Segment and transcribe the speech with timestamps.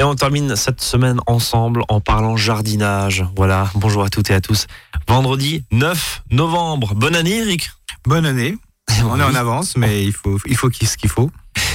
[0.00, 3.26] Et on termine cette semaine ensemble en parlant jardinage.
[3.36, 4.66] Voilà, bonjour à toutes et à tous.
[5.06, 6.94] Vendredi 9 novembre.
[6.94, 7.70] Bonne année Eric.
[8.06, 8.56] Bonne année.
[9.04, 11.30] On est en avance, mais il faut, il faut ce qu'il faut.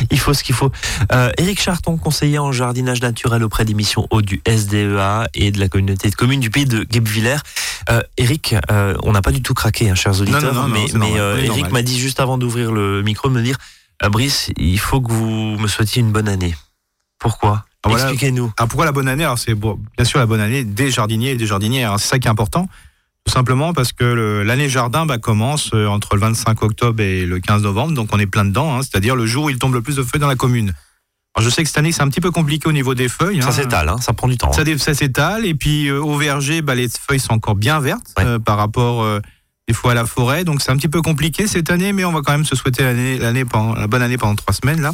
[0.10, 0.72] Il faut ce qu'il faut.
[1.12, 5.60] Euh, Éric Charton, conseiller en jardinage naturel auprès des missions hautes du SDEA et de
[5.60, 7.38] la communauté de communes du pays de Guebwiller.
[7.92, 11.72] Euh, Eric, euh, on n'a pas du tout tout hein, chers auditeurs, mais, euh, Eric
[11.72, 13.58] m'a dit juste avant d'ouvrir le micro me dire
[14.10, 16.56] Brice, il faut que vous me souhaitiez une bonne année.
[17.20, 17.66] Pourquoi?
[17.86, 18.52] Ah, Expliquez-nous.
[18.58, 21.36] Ah, pourquoi la bonne année Alors, c'est bien sûr la bonne année des jardiniers et
[21.36, 22.00] des jardinières.
[22.00, 22.68] C'est ça qui est important.
[23.26, 27.64] Tout simplement parce que l'année jardin bah, commence entre le 25 octobre et le 15
[27.64, 29.96] novembre, donc on est plein dedans, hein, c'est-à-dire le jour où il tombe le plus
[29.96, 30.74] de feuilles dans la commune.
[31.34, 33.42] Alors je sais que cette année c'est un petit peu compliqué au niveau des feuilles.
[33.42, 33.52] Ça hein.
[33.52, 34.54] s'étale, hein, ça prend du temps.
[34.54, 38.14] Ça, ça s'étale et puis au verger, bah, les feuilles sont encore bien vertes
[38.46, 39.04] par rapport
[39.68, 40.44] des fois à la forêt.
[40.44, 42.84] Donc c'est un petit peu compliqué cette année, mais on va quand même se souhaiter
[42.84, 43.44] l'année, l'année
[43.76, 44.94] la bonne année pendant trois semaines là.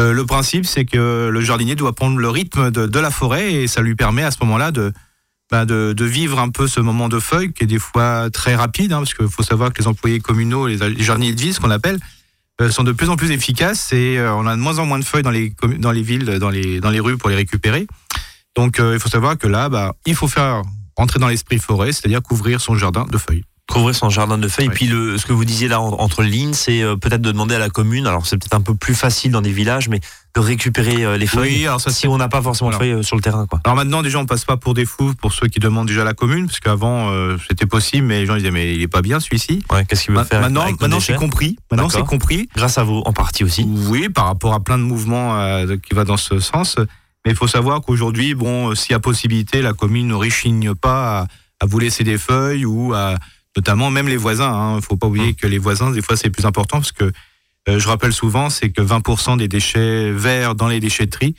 [0.00, 3.68] Euh, le principe, c'est que le jardinier doit prendre le rythme de, la forêt et
[3.68, 4.92] ça lui permet à ce moment-là de,
[5.50, 5.64] bah
[6.00, 9.14] vivre un peu ce moment de feuille qui est des fois très rapide, hein, parce
[9.14, 12.00] qu'il faut savoir que les employés communaux, les, jardiniers de ville, ce qu'on appelle,
[12.60, 14.98] euh, sont de plus en plus efficaces et euh, on a de moins en moins
[14.98, 15.52] de feuilles dans les,
[16.02, 17.86] villes, dans les, dans les rues pour les récupérer.
[18.56, 20.62] Donc il faut savoir que là, bah, il faut faire
[20.96, 24.66] rentrer dans l'esprit forêt, c'est-à-dire couvrir son jardin de feuilles couvrir son jardin de feuilles.
[24.66, 27.54] Et puis le, ce que vous disiez là entre lignes, c'est euh, peut-être de demander
[27.54, 28.06] à la commune.
[28.06, 30.00] Alors c'est peut-être un peu plus facile dans des villages, mais
[30.34, 31.58] de récupérer euh, les feuilles.
[31.58, 33.60] Oui, alors ça, si on n'a pas forcément de feuilles euh, sur le terrain, quoi.
[33.64, 36.04] Alors maintenant, déjà, on passe pas pour des fous pour ceux qui demandent déjà à
[36.04, 37.10] la commune, parce qu'avant
[37.48, 39.62] c'était possible, mais les gens disaient mais il est pas bien celui-ci.
[39.72, 41.56] Ouais, qu'est-ce qu'il veut faire Maintenant, maintenant c'est compris.
[41.70, 42.48] Maintenant c'est compris.
[42.54, 43.66] Grâce à vous, en partie aussi.
[43.88, 46.76] Oui, par rapport à plein de mouvements qui va dans ce sens.
[47.24, 51.20] Mais il faut savoir qu'aujourd'hui, bon, s'il y a possibilité, la commune ne réchigne pas
[51.20, 51.26] à,
[51.60, 53.16] à vous laisser des feuilles ou à
[53.56, 54.50] notamment même les voisins.
[54.50, 54.80] Il hein.
[54.80, 55.34] faut pas oublier hum.
[55.34, 57.12] que les voisins, des fois, c'est plus important parce que
[57.68, 61.34] euh, je rappelle souvent, c'est que 20% des déchets verts dans les déchetteries,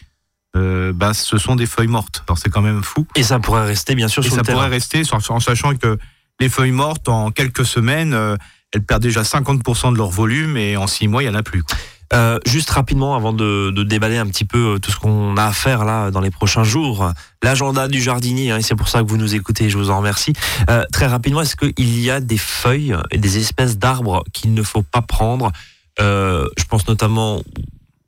[0.56, 2.24] euh, bah, ce sont des feuilles mortes.
[2.28, 3.06] Alors c'est quand même fou.
[3.16, 5.98] Et ça pourrait rester bien sûr Et sur ça le pourrait rester en sachant que
[6.40, 8.38] les feuilles mortes, en quelques semaines, euh,
[8.74, 11.44] elles perdent déjà 50% de leur volume et en 6 mois, il n'y en a
[11.44, 11.64] plus.
[12.14, 15.46] Euh, juste rapidement, avant de, de, déballer un petit peu euh, tout ce qu'on a
[15.46, 17.12] à faire là dans les prochains jours,
[17.42, 19.98] l'agenda du jardinier, hein, et c'est pour ça que vous nous écoutez, je vous en
[19.98, 20.34] remercie.
[20.70, 24.64] Euh, très rapidement, est-ce qu'il y a des feuilles et des espèces d'arbres qu'il ne
[24.64, 25.52] faut pas prendre?
[26.00, 27.42] Euh, Je pense notamment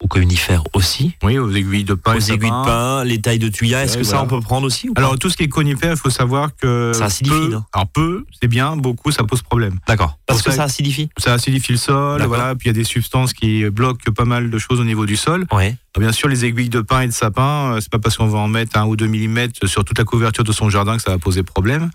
[0.01, 1.13] aux conifères aussi.
[1.23, 2.15] Oui, aux aiguilles de pin.
[2.15, 3.83] Aux aiguilles de pin, les tailles de tuyas.
[3.83, 6.09] Est-ce que ça on peut prendre aussi Alors tout ce qui est conifère, il faut
[6.09, 7.35] savoir que ça acidifie.
[7.35, 9.79] Peu, alors peu, c'est bien, beaucoup, ça pose problème.
[9.87, 10.19] D'accord.
[10.27, 11.09] Parce que ça, acidifie.
[11.17, 12.55] Ça acidifie le sol, voilà.
[12.55, 15.15] Puis il y a des substances qui bloquent pas mal de choses au niveau du
[15.15, 15.45] sol.
[15.51, 15.75] Oui.
[15.99, 18.39] bien sûr, les aiguilles de pin et de sapin, euh, c'est pas parce qu'on va
[18.39, 21.11] en mettre un ou deux millimètres sur toute la couverture de son jardin que ça
[21.11, 21.89] va poser problème.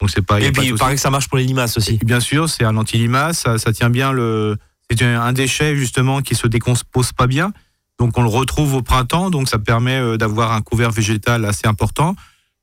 [0.00, 0.40] Donc c'est pas.
[0.40, 1.98] Et puis il paraît que ça marche pour les limaces aussi.
[2.04, 4.56] bien sûr, c'est un anti-limace, ça, ça tient bien le.
[4.90, 7.52] C'est un déchet justement qui se décompose pas bien.
[7.98, 11.66] Donc on le retrouve au printemps, donc ça permet euh, d'avoir un couvert végétal assez
[11.66, 12.14] important.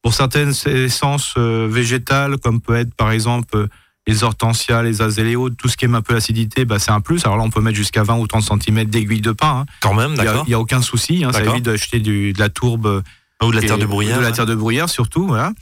[0.01, 3.67] Pour certaines essences euh, végétales, comme peut être par exemple euh,
[4.06, 7.25] les hortensias, les azéléos, tout ce qui aime un peu l'acidité, bah, c'est un plus.
[7.25, 9.62] Alors là, on peut mettre jusqu'à 20 ou 30 cm d'aiguille de pin.
[9.62, 9.66] Hein.
[9.79, 10.44] Quand même, d'accord.
[10.45, 11.23] Il n'y a, aucun souci.
[11.23, 13.01] Hein, ça évite d'acheter de la tourbe.
[13.41, 14.17] Ou de la terre de bruyère.
[14.17, 15.25] De la terre de bruyère, surtout.
[15.25, 15.53] Voilà.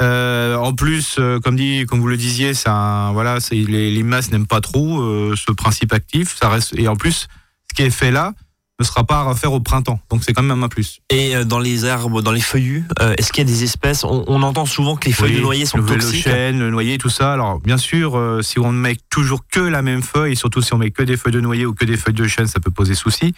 [0.00, 4.46] Euh, en plus, comme dit, comme vous le disiez, ça, voilà, les, les masses n'aiment
[4.46, 6.36] pas trop ce principe actif.
[6.40, 7.28] Ça reste, et en plus,
[7.70, 8.32] ce qui est fait là,
[8.78, 10.00] ne sera pas à refaire au printemps.
[10.10, 11.00] Donc c'est quand même un plus.
[11.10, 14.04] Et euh, dans les arbres, dans les feuillus, euh, est-ce qu'il y a des espèces
[14.04, 16.26] on, entend souvent que les feuilles de noyer sont le, toxiques.
[16.26, 17.32] Le chêne, le noyer, tout ça.
[17.32, 20.62] Alors bien sûr, euh, si on ne met toujours que la même feuille, et surtout
[20.62, 22.60] si on met que des feuilles de noyer ou que des feuilles de chêne, ça
[22.60, 23.34] peut poser souci.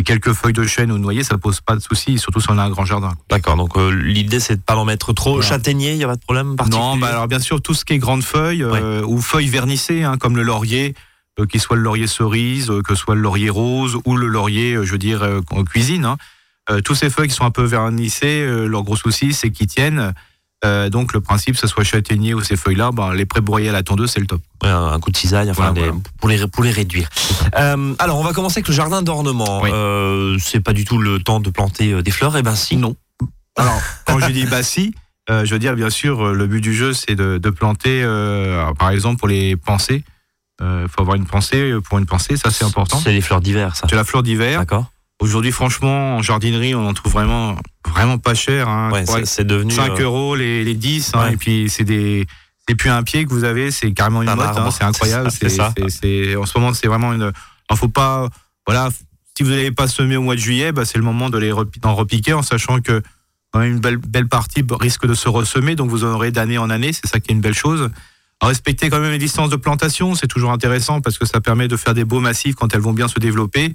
[0.00, 2.50] Mais quelques feuilles de chêne ou de noyer, ça pose pas de souci, surtout si
[2.50, 3.12] on a un grand jardin.
[3.28, 3.56] D'accord.
[3.56, 5.42] Donc l'idée c'est de pas en mettre trop.
[5.42, 6.82] Châtaignier, il y a pas de problème particulier.
[6.82, 10.16] Non, bah alors bien sûr tout ce qui est grandes feuilles ou feuilles vernissées, hein,
[10.18, 10.94] comme le laurier.
[11.40, 14.26] Euh, qu'il soit le laurier cerise, euh, que ce soit le laurier rose ou le
[14.26, 16.04] laurier, euh, je veux dire, en cuisine.
[16.04, 16.16] Hein.
[16.84, 20.14] tous ces feuilles qui sont un peu vernissées, leur gros souci, c'est qu'ils tiennent.
[20.90, 23.82] Donc le principe, que ce soit châtaignier ou ces feuilles-là, ben, les pré-broyer à la
[23.82, 24.42] tondeuse, c'est le top.
[24.62, 25.72] un coup de cisaille, enfin,
[26.20, 27.08] Pour, les, pour les réduire.
[27.52, 29.62] alors on va commencer avec le jardin d'ornement.
[30.38, 32.76] c'est pas du tout le temps de planter des fleurs, et eh ben si.
[32.76, 32.96] Non.
[33.56, 34.94] Alors quand je dis bah si,
[35.28, 38.02] je veux dire bien sûr, le but du jeu, c'est de, de, planter,
[38.78, 40.04] par exemple pour les pensées.
[40.60, 43.00] Il euh, faut avoir une pensée pour une pensée, ça c'est important.
[43.02, 43.86] C'est les fleurs d'hiver, ça.
[43.88, 44.58] C'est la fleur d'hiver.
[44.60, 44.90] D'accord.
[45.20, 47.56] Aujourd'hui, franchement, en jardinerie, on en trouve vraiment,
[47.86, 48.68] vraiment pas cher.
[48.68, 48.90] Hein.
[49.24, 51.12] c'est devenu 5 euh, euros les, les 10.
[51.14, 52.26] Hein, et puis c'est des,
[52.66, 54.56] c'est plus un pied que vous avez, c'est carrément une motte.
[54.56, 55.30] Hein, c'est incroyable.
[55.30, 55.74] C'est ça.
[55.76, 57.32] en ce moment, c'est vraiment une.
[57.70, 58.28] Il faut pas.
[58.66, 58.88] Voilà.
[59.36, 61.52] Si vous n'allez pas semer au mois de juillet, bah, c'est le moment de les
[61.82, 63.02] d'en repiquer en sachant que
[63.54, 66.92] une belle, belle partie risque de se ressemer, donc vous en aurez d'année en année.
[66.92, 67.90] C'est ça qui est une belle chose
[68.46, 71.76] respecter quand même les distances de plantation, c'est toujours intéressant parce que ça permet de
[71.76, 73.74] faire des beaux massifs quand elles vont bien se développer.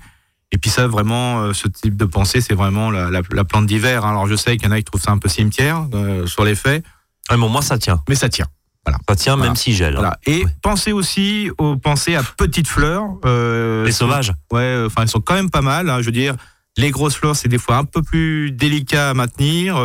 [0.55, 4.05] Et puis ça, vraiment, ce type de pensée, c'est vraiment la, plante d'hiver.
[4.05, 4.11] Hein.
[4.11, 5.85] Alors je sais qu'il y en a qui trouvent ça un peu cimetière
[6.27, 6.81] sur les faits.
[7.29, 8.01] Ouais, bon, moi ça tient.
[8.07, 8.47] Mais ça tient.
[8.85, 8.97] Voilà.
[9.09, 9.97] Ça tient même si gèle.
[9.97, 10.13] Hein.
[10.25, 13.03] Et pensez aussi aux pensez à petites fleurs.
[13.25, 14.31] les sauvages.
[14.49, 15.89] Ouais, enfin elles sont quand même pas mal.
[15.89, 15.99] Hein.
[15.99, 16.35] je veux dire,
[16.77, 19.77] les grosses fleurs c'est des fois un peu plus délicat à maintenir,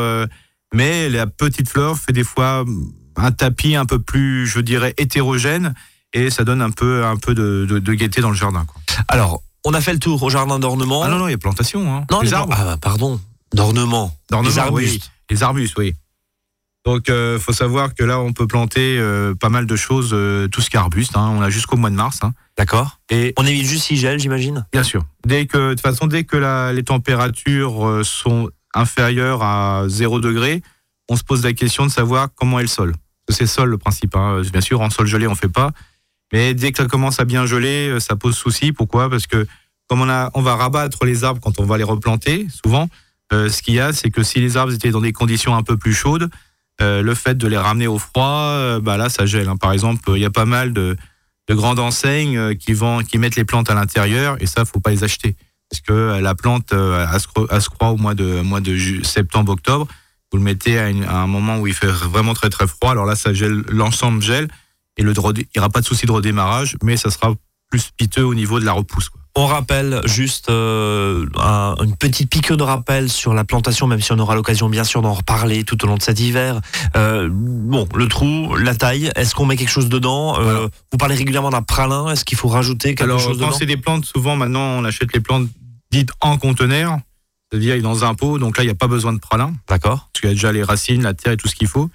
[0.72, 2.64] mais la petite fleur fait des fois
[3.17, 5.75] un tapis un peu plus, je dirais, hétérogène
[6.12, 8.64] et ça donne un peu, un peu de, de, gaieté dans le jardin.
[8.64, 8.81] Quoi.
[9.08, 11.03] Alors, on a fait le tour au jardin d'ornement.
[11.03, 11.95] Ah non, non, il y a plantation.
[11.95, 12.07] Hein.
[12.11, 12.55] Non, les, arbres.
[12.57, 13.21] Ah, pardon,
[13.53, 14.15] d'ornement.
[14.43, 15.11] Les arbustes.
[15.31, 15.95] Les arbustes, oui.
[16.87, 20.11] Donc, il euh, faut savoir que là, on peut planter euh, pas mal de choses,
[20.12, 21.15] euh, tout ce qui est arbuste.
[21.15, 21.31] Hein.
[21.37, 22.21] On a jusqu'au mois de mars.
[22.23, 22.33] Hein.
[22.57, 22.99] D'accord.
[23.11, 24.67] Et on évite juste si gèle, j'imagine.
[24.73, 25.05] Bien sûr.
[25.27, 30.63] Dès que, de toute façon, dès que la, les températures sont inférieures à 0 degré,
[31.11, 32.95] on se pose la question de savoir comment est le sol.
[33.29, 34.17] C'est sol le principe.
[34.17, 34.41] Hein.
[34.51, 35.73] Bien sûr, en sol gelé, on fait pas.
[36.32, 38.73] Mais dès que ça commence à bien geler, euh, ça pose souci.
[38.73, 39.11] Pourquoi?
[39.11, 39.47] Parce que
[39.88, 42.88] comme on, va rabattre les arbres quand on va les replanter, souvent,
[43.32, 45.65] euh, ce qu'il y a, c'est que si les arbres étaient dans des conditions un
[45.65, 46.31] peu plus chaudes,
[46.81, 49.49] euh, le fait de les ramener au froid, bah là, ça gèle.
[49.49, 49.56] Hein.
[49.56, 50.97] Par exemple, il y a pas mal de,
[51.49, 52.75] de grandes enseignes qui,
[53.09, 55.37] qui mettent les plantes à l'intérieur, et ça, faut pas les acheter.
[55.69, 59.88] Parce que la plante, elle se croit au mois de, mois de septembre, octobre
[60.32, 63.17] vous le mettez à, un moment où il fait vraiment très très froid, alors là
[63.17, 64.49] ça gèle, l'ensemble gèle
[64.97, 67.35] et le il n'y aura pas de souci de redémarrage, mais ça sera
[67.71, 69.09] plus piteux au niveau de la repousse.
[69.09, 69.21] Quoi.
[69.37, 71.25] On rappelle juste euh,
[71.83, 75.03] une petite piqûre de rappel sur la plantation, même si on aura l'occasion bien sûr
[75.03, 76.61] d'en reparler tout au long de cet hiver.
[76.97, 80.39] Euh, bon, le trou, la taille, est-ce qu'on met quelque chose dedans?
[80.41, 83.51] Euh, Vous parlez régulièrement d'un pralin, est-ce qu'il faut rajouter quelque chose dedans?
[83.51, 85.49] Quand c'est des plantes, souvent maintenant on achète les plantes
[85.93, 86.99] dites en conteneur
[87.51, 89.53] c'est-à-dire dans un pot, donc là il n'y a pas besoin de pralin.
[89.69, 90.09] D'accord.
[90.13, 91.91] Parce qu'il y a déjà les racines, la terre et tout ce qu'il faut.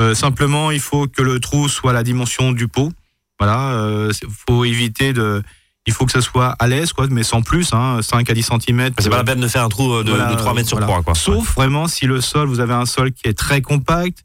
[0.00, 2.92] Euh, simplement, il faut que le trou soit la dimension du pot.
[3.38, 4.12] Voilà, euh,
[4.48, 5.42] faut éviter de.
[5.86, 8.42] Il faut que ça soit à l'aise, quoi, mais sans plus, hein, 5 à 10
[8.42, 8.90] cm.
[8.98, 11.14] C'est pas la peine de faire un trou euh, de, 3 mètres sur 3, quoi.
[11.14, 14.18] Sauf vraiment si le sol, vous avez un sol qui est très compact,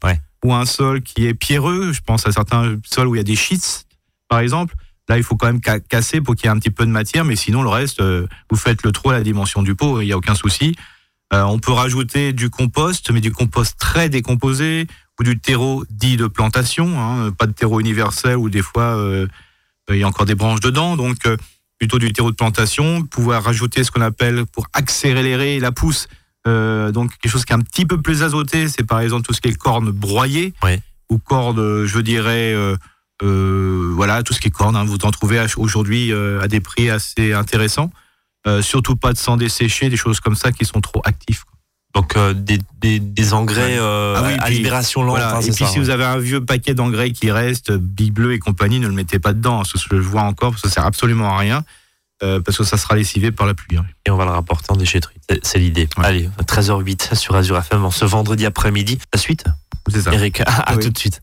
[0.44, 1.92] ou un sol qui est pierreux.
[1.92, 3.86] Je pense à certains sols où il y a des sheets,
[4.28, 4.74] par exemple.
[5.08, 7.24] Là, il faut quand même casser pour qu'il y ait un petit peu de matière,
[7.24, 10.06] mais sinon, le reste, euh, vous faites le trou à la dimension du pot, il
[10.06, 10.74] n'y a aucun souci.
[11.32, 14.86] Euh, on peut rajouter du compost, mais du compost très décomposé,
[15.18, 19.26] ou du terreau dit de plantation, hein, pas de terreau universel où des fois euh,
[19.90, 21.18] il y a encore des branches dedans, donc
[21.78, 26.08] plutôt du terreau de plantation, pouvoir rajouter ce qu'on appelle pour accélérer la pousse,
[26.44, 29.40] donc quelque chose qui est un petit peu plus azoté, c'est par exemple tout ce
[29.40, 30.54] qui est corne broyée,
[31.08, 32.52] ou corne, je dirais,
[33.22, 36.60] euh, voilà, tout ce qui est corne, hein, vous en trouvez aujourd'hui euh, à des
[36.60, 37.90] prix assez intéressants.
[38.46, 41.44] Euh, surtout pas de sang desséché, des choses comme ça qui sont trop actifs.
[41.96, 42.60] Donc des,
[43.00, 45.18] des, engrais ah à libération lente.
[45.18, 48.38] Hein, et puis si vous avez un vieux paquet d'engrais qui reste, Big Bleu et
[48.38, 49.60] compagnie, ne le mettez pas dedans.
[49.60, 51.64] Hein, ce que je vois encore, parce que ça sert absolument à rien.
[52.20, 53.78] parce que ça sera lessivé par la pluie.
[54.06, 55.16] Et on va le rapporter en déchetterie.
[55.42, 55.88] C'est l'idée.
[55.96, 58.98] Allez, 13h08 sur Azure FM en ce vendredi après-midi.
[59.14, 59.44] La suite
[59.90, 60.12] C'est ça.
[60.12, 61.22] Eric, à tout de suite.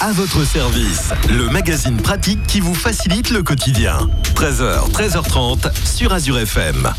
[0.00, 4.08] À votre service, le magazine pratique qui vous facilite le quotidien.
[4.34, 6.92] 13h, 13h30 sur Azure FM.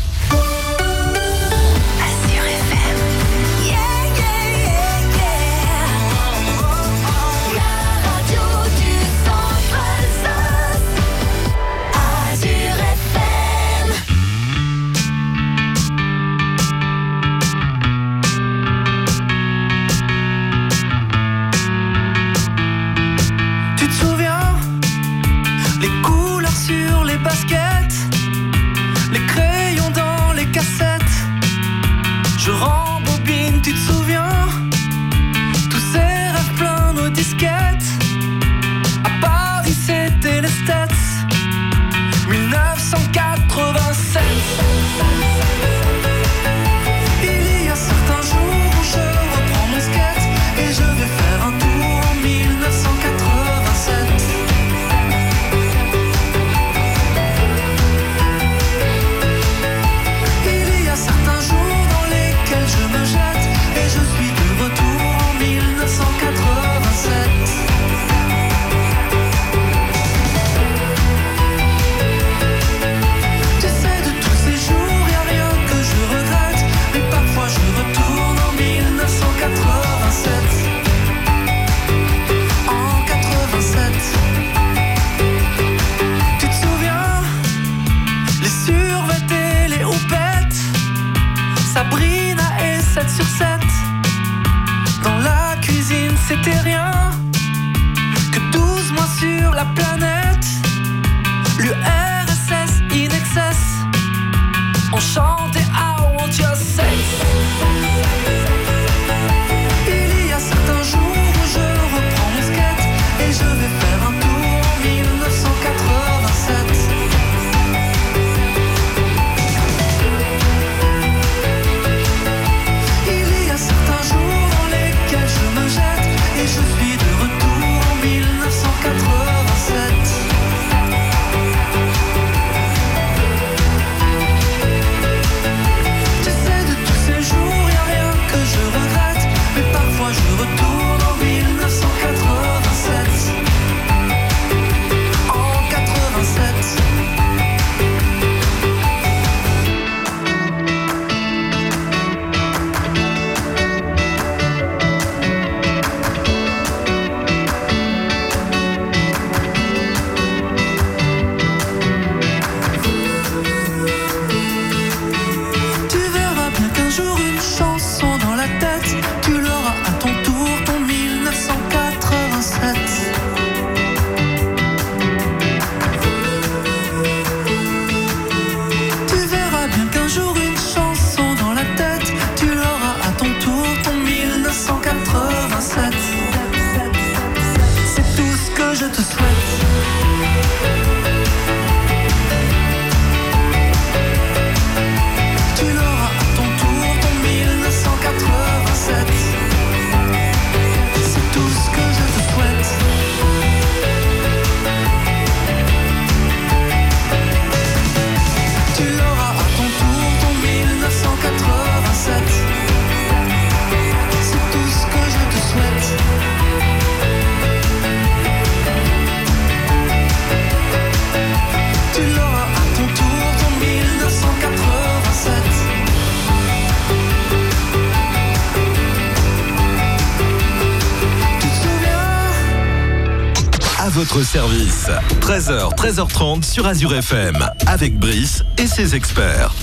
[234.34, 234.90] Service.
[235.20, 237.36] 13h, 13h30 sur Azure FM,
[237.68, 239.54] avec Brice et ses experts.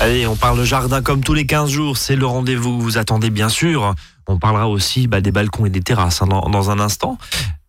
[0.00, 3.30] Allez, on parle jardin comme tous les 15 jours, c'est le rendez-vous que vous attendez
[3.30, 3.94] bien sûr.
[4.26, 7.18] On parlera aussi bah, des balcons et des terrasses hein, dans, un instant.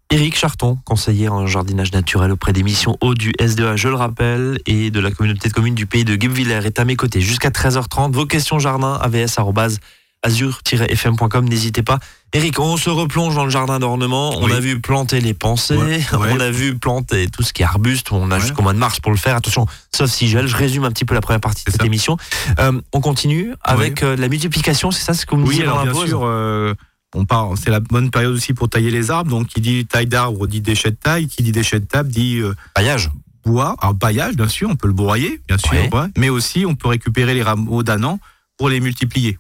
[0.10, 4.58] Éric Charton, conseiller en jardinage naturel auprès des missions eau du SDA, je le rappelle,
[4.66, 7.50] et de la communauté de communes du pays de Guebwiller est à mes côtés jusqu'à
[7.50, 8.14] 13h30.
[8.14, 9.78] Vos questions jardin, avs
[10.24, 12.00] azur-fm.com, n'hésitez pas.
[12.34, 14.38] Eric, on se replonge dans le jardin d'ornement.
[14.40, 15.78] On a vu planter les pensées,
[16.14, 18.12] on a vu planter tout ce qui est arbuste.
[18.12, 19.36] On a jusqu'au mois de mars pour le faire.
[19.36, 20.48] Attention, sauf si gèle.
[20.48, 22.18] Je résume un petit peu la première partie de cette émission.
[22.60, 25.84] Euh, on continue avec euh, la multiplication, c'est ça ce que vous me Oui, alors
[25.84, 26.22] bien sûr.
[26.24, 26.74] Euh,
[27.14, 29.32] on part, c'est la bonne période aussi pour tailler les arbres.
[29.32, 31.28] Donc, qui dit taille d'arbre dit déchet de taille.
[31.28, 32.42] Qui dit déchet de table dit
[32.74, 33.10] paillage.
[33.44, 35.74] Bois, alors paillage, bien sûr, on peut le broyer, bien sûr,
[36.16, 38.20] mais aussi on peut récupérer les rameaux d'un an
[38.56, 39.40] pour les multiplier.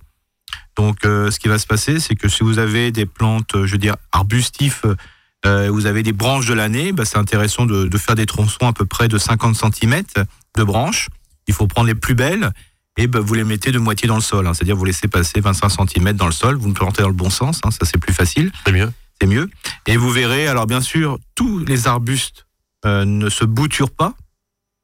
[0.78, 3.72] Donc, euh, ce qui va se passer, c'est que si vous avez des plantes, je
[3.72, 4.86] veux dire, arbustifs,
[5.46, 8.74] euh, vous avez des branches de l'année, bah, c'est intéressant de, faire des tronçons à
[8.74, 10.04] peu près de 50 cm
[10.58, 11.10] de branches.
[11.48, 12.52] Il faut prendre les plus belles
[12.98, 14.46] et bah, vous les mettez de moitié dans le sol.
[14.46, 14.54] Hein.
[14.54, 17.30] C'est-à-dire vous laissez passer 25 cm dans le sol, vous me plantez dans le bon
[17.30, 17.72] sens, hein.
[17.72, 18.52] ça c'est plus facile.
[18.66, 18.92] C'est mieux.
[19.20, 19.50] C'est mieux.
[19.88, 22.46] Et vous verrez, alors bien sûr, tous les arbustes
[22.86, 24.14] euh, ne se bouturent pas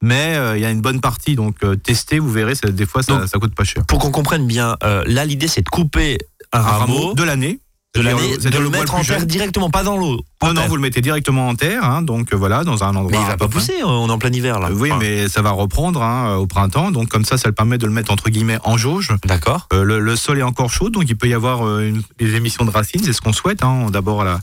[0.01, 1.36] mais euh, il y a une bonne partie.
[1.36, 3.86] Donc euh, tester, vous verrez, des fois ça, ça coûte pas cher.
[3.86, 6.18] Pour qu'on comprenne bien, euh, là l'idée c'est de couper
[6.54, 7.60] un, rameau, de l'année.
[7.96, 10.20] De l'année, de le, mettre en terre directement, pas dans l'eau.
[10.44, 13.12] Non, non, vous le mettez directement en terre, hein, donc voilà, dans un endroit.
[13.12, 14.70] Mais il va pas pousser, on est en plein hiver là.
[14.72, 17.88] oui, mais ça va reprendre hein, au printemps, donc comme ça, ça le permet de
[17.88, 19.13] le mettre entre guillemets en jauge.
[19.25, 19.68] D'accord.
[19.72, 23.01] le, sol est encore chaud, donc il peut y avoir une, des émissions de racines,
[23.04, 23.63] c'est ce qu'on souhaite.
[23.63, 24.39] Hein, D'abord à la,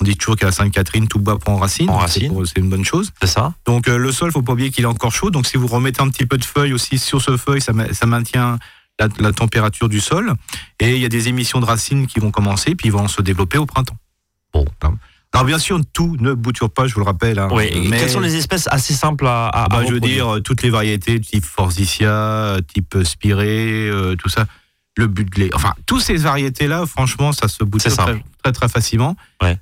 [0.00, 1.90] on dit toujours qu'à Sainte-Catherine, tout bas prend racine.
[2.08, 3.12] C'est une bonne chose.
[3.20, 3.54] C'est ça.
[3.64, 5.30] Donc euh, le sol, faut pas oublier qu'il est encore chaud.
[5.30, 8.58] Donc si vous remettez un petit peu de feuilles aussi sur ce feuille, ça, maintient
[8.98, 10.34] la, température du sol.
[10.80, 13.22] Et il y a des émissions de racines qui vont commencer, puis ils vont se
[13.22, 13.96] développer au printemps.
[14.52, 14.64] Bon.
[15.32, 17.38] Alors bien sûr, tout ne bouture pas, je vous le rappelle.
[17.38, 17.48] Hein.
[17.52, 20.62] oui, mais quelles sont les espèces assez simples à, à, bah, Je veux dire, toutes
[20.62, 24.46] les variétés, type Forsythia, type Spiré, euh, tout ça
[24.96, 25.50] le budlé.
[25.54, 29.16] Enfin, toutes ces variétés-là, franchement, ça se bouge très, très, très facilement.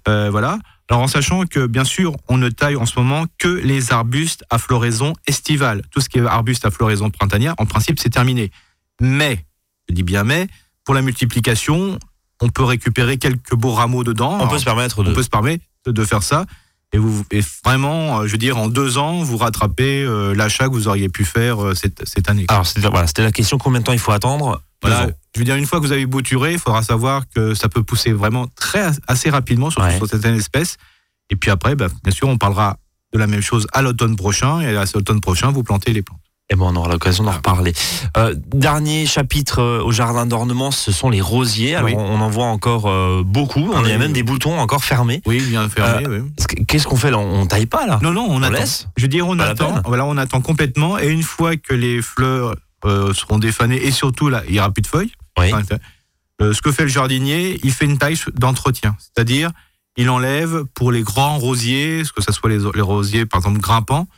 [0.08, 0.58] Euh, voilà.
[0.88, 4.44] Alors, en sachant que, bien sûr, on ne taille en ce moment que les arbustes
[4.50, 5.82] à floraison estivale.
[5.90, 8.50] Tout ce qui est arbuste à floraison printanière, en principe, c'est terminé.
[9.00, 9.44] Mais,
[9.88, 10.48] je dis bien mais,
[10.84, 11.98] pour la multiplication,
[12.40, 14.38] on peut récupérer quelques beaux rameaux dedans.
[14.40, 15.12] On peut se permettre de...
[15.12, 16.44] On peut se permettre de faire ça.
[16.92, 20.68] Et, vous, et vraiment, euh, je veux dire, en deux ans, vous rattrapez euh, l'achat
[20.68, 22.44] que vous auriez pu faire cette, cette année.
[22.48, 24.60] Alors, c'était voilà, la question combien de temps il faut attendre?
[24.82, 27.68] Voilà, je veux dire, une fois que vous avez bouturé, il faudra savoir que ça
[27.68, 30.76] peut pousser vraiment très, assez rapidement, surtout sur certaines espèces.
[31.30, 32.76] Et puis après, bah, bien sûr, on parlera
[33.12, 34.60] de la même chose à l'automne prochain.
[34.60, 36.20] Et à l'automne prochain, vous plantez les plantes.
[36.50, 37.72] Et bon, on aura l'occasion d'en reparler.
[38.16, 41.76] Euh, dernier chapitre euh, au jardin d'ornement, ce sont les rosiers.
[41.76, 43.70] Alors, on en voit encore euh, beaucoup.
[43.72, 45.22] on a même des boutons encore fermés.
[45.24, 46.22] Oui, bien fermés.
[46.68, 47.18] Qu'est-ce qu'on fait là?
[47.18, 47.98] On taille pas là?
[48.02, 48.54] Non, non, on, attend.
[48.54, 48.88] Laisse?
[48.96, 49.80] Je veux dire, on attend.
[49.86, 50.98] Voilà, on attend complètement.
[50.98, 54.82] Et une fois que les fleurs seront défanées et surtout là, il n'y aura plus
[54.82, 55.12] de feuilles.
[56.42, 59.50] Euh, ce que fait le jardinier, il fait une taille d'entretien, c'est-à-dire
[59.96, 64.08] il enlève pour les grands rosiers, que ce soit les, rosiers par exemple grimpants,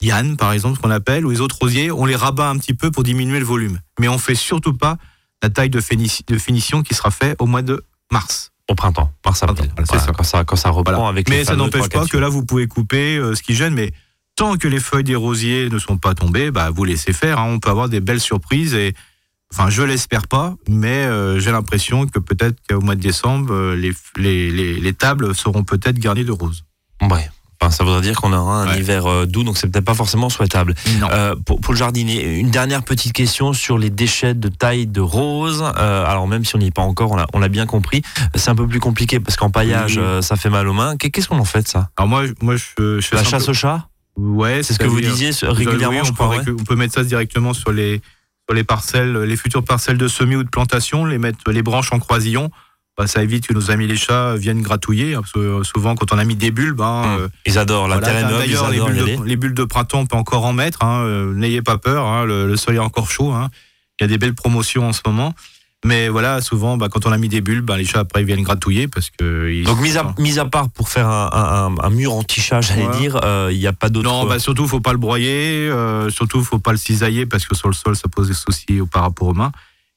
[0.00, 2.74] Yann par exemple, ce qu'on appelle, ou les autres rosiers, on les rabat un petit
[2.74, 3.80] peu pour diminuer le volume.
[3.98, 4.96] Mais on fait surtout pas
[5.42, 8.52] la taille de, finition qui sera faite au mois de mars.
[8.68, 9.70] Au printemps, mars avril.
[9.78, 10.12] c'est ça.
[10.16, 13.16] Quand ça, quand ça reprend avec Mais ça n'empêche pas que là vous pouvez couper
[13.16, 13.92] euh, ce qui gêne, mais
[14.36, 17.38] tant que les feuilles des rosiers ne sont pas tombées, bah, vous laissez faire.
[17.38, 17.48] Hein.
[17.48, 18.94] on peut avoir des belles surprises et
[19.52, 23.74] Enfin, je l'espère pas, mais euh, j'ai l'impression que peut-être qu'au mois de décembre, euh,
[23.74, 26.64] les, les, les, tables seront peut-être garnies de roses.
[27.02, 27.28] Ouais.
[27.68, 30.74] Ça voudrait dire qu'on aura un hiver euh, doux, donc c'est peut-être pas forcément souhaitable.
[31.12, 35.62] Euh, pour, le jardinier, une dernière petite question sur les déchets de taille de rose.
[35.76, 38.02] Euh, alors même si on n'y est pas encore, on l'a bien compris,
[38.34, 40.96] c'est un peu plus compliqué parce qu'en paillage, ça fait mal aux mains.
[40.96, 41.90] Qu'est-ce qu'on en fait de ça?
[41.98, 43.86] Alors moi, moi je, je La chasse au chat?
[44.16, 46.04] Ouais, c'est ce que vous disiez régulièrement.
[46.04, 48.00] je crois, on peut mettre ça directement sur les
[48.48, 51.92] sur les parcelles, les futures parcelles de semis ou de plantation, les mettre les branches
[51.92, 52.50] en croisillon.
[53.00, 55.14] Bah, ça évite que nos amis les chats viennent gratouiller.
[55.14, 57.20] Parce que souvent, quand on a mis des bulbes, hein, mmh.
[57.20, 60.84] euh, ils adorent la D'ailleurs, les, les, bulles de printemps, on peut encore en mettre.
[60.84, 63.32] Hein, euh, N'ayez pas peur, hein, le, le, soleil est encore chaud.
[63.32, 63.48] Hein.
[63.98, 65.32] Il y a des belles promotions en ce moment.
[65.82, 68.26] Mais voilà, souvent, bah, quand on a mis des bulles, bah, les chats après ils
[68.26, 69.64] viennent gratouiller parce que.
[69.64, 73.18] Donc mis à, mis à part pour faire un, un, un mur anti-chat, j'allais dire,
[73.24, 74.06] euh, il n'y a pas d'autre.
[74.06, 77.54] Non, bah, surtout faut pas le broyer, euh, surtout faut pas le cisailler parce que
[77.54, 79.52] sur le sol ça pose des soucis par rapport aux mains.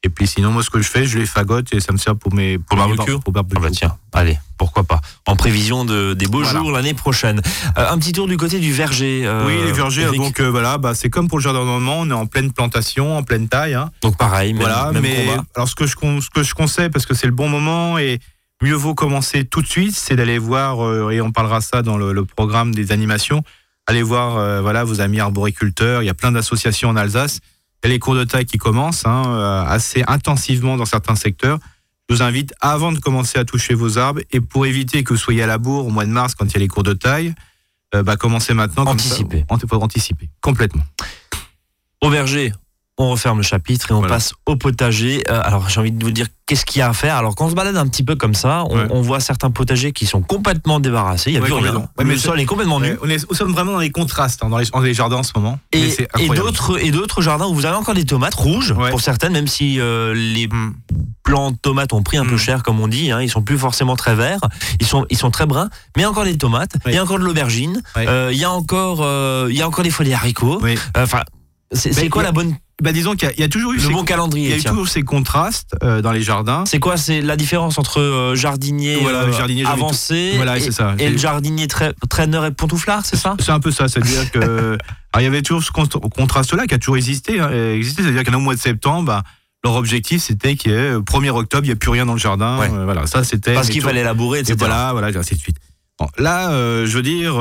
[0.05, 2.17] Et puis sinon, moi, ce que je fais, je les fagote et ça me sert
[2.17, 3.17] pour mes pour, barbecue.
[3.19, 3.55] Pour barbecue.
[3.57, 4.99] Ah bah tiens, allez, pourquoi pas.
[5.25, 7.41] En prévision de, des beaux jours l'année prochaine.
[7.77, 9.21] Euh, un petit tour du côté du verger.
[9.25, 10.11] Euh, oui, les vergers.
[10.11, 13.15] Donc euh, voilà, bah, c'est comme pour le jardin d'ornement, on est en pleine plantation,
[13.15, 13.75] en pleine taille.
[13.75, 13.91] Hein.
[14.01, 14.91] Donc pareil, même, voilà.
[15.01, 17.97] mais alors ce que je ce que je conseille parce que c'est le bon moment
[17.97, 18.19] et
[18.61, 22.11] mieux vaut commencer tout de suite, c'est d'aller voir et on parlera ça dans le,
[22.11, 23.41] le programme des animations.
[23.87, 26.03] Allez voir voilà vos amis arboriculteurs.
[26.03, 27.39] Il y a plein d'associations en Alsace
[27.83, 31.15] il y a les cours de taille qui commencent hein, euh, assez intensivement dans certains
[31.15, 31.59] secteurs.
[32.09, 35.19] Je vous invite, avant de commencer à toucher vos arbres, et pour éviter que vous
[35.19, 36.93] soyez à la bourre au mois de mars quand il y a les cours de
[36.93, 37.33] taille,
[37.93, 38.85] euh, bah, commencez maintenant.
[38.85, 39.45] Anticiper.
[39.49, 40.83] Anticiper, complètement.
[42.01, 42.53] Au verger,
[42.97, 45.23] on referme le chapitre et on passe au potager.
[45.29, 47.15] Euh, alors j'ai envie de vous dire qu'est-ce qu'il y a à faire?
[47.15, 50.05] Alors quand on se balade un petit peu comme ça, on, voit certains potagers qui
[50.05, 51.31] sont complètement débarrassés.
[51.31, 51.87] Il y a plus rien.
[51.97, 52.95] mais le sol est complètement nu.
[53.01, 55.59] On est, sommes vraiment dans les contrastes hein, dans, les, jardins en ce moment.
[55.71, 55.95] Et,
[56.35, 59.79] d'autres et d'autres jardins où vous avez encore des tomates rouges pour certaines, même si
[59.79, 60.75] euh, les hmm.
[61.23, 62.39] plants de tomates ont pris un peu hmm.
[62.39, 63.11] cher comme on dit.
[63.11, 64.41] Hein, ils sont plus forcément très verts.
[64.79, 65.69] Ils sont ils sont très bruns.
[65.95, 66.75] Mais il y a encore des tomates.
[66.85, 67.81] Il y a encore de l'aubergine.
[67.97, 68.99] Euh, il y a encore
[69.49, 70.61] il y a encore des folies haricots.
[70.95, 71.23] Enfin
[71.75, 74.47] c'est quoi la bonne bah disons qu'il y, a toujours eu le bon calendrier.
[74.47, 76.63] Il y a eu toujours ces contrastes euh, dans les jardins.
[76.65, 80.95] C'est quoi C'est la différence entre euh, jardinier, voilà, jardinier avancé voilà, et, ça.
[80.97, 83.35] et, le jardinier traîneur et pontouflard, c'est ça?
[83.39, 83.87] C'est un peu ça.
[83.87, 84.77] C'est-à-dire que
[85.19, 87.39] il y avait toujours ce contraste-là qui a toujours existé.
[87.39, 89.23] Hein, existé c'est-à-dire qu'au mois de septembre, bah,
[89.63, 92.19] leur objectif c'était qu'il y ait 1er octobre, il n'y a plus rien dans le
[92.19, 92.59] jardin.
[92.59, 93.53] Euh, voilà, ça c'était.
[93.53, 94.55] Parce qu'il fallait labourer, etc.
[94.55, 95.57] Et voilà, voilà, ainsi de suite.
[95.99, 97.35] Bon, là, je veux dire,